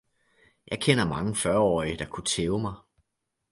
[0.67, 2.73] Jeg kender mange fyrreårige, der kunne tæve mig.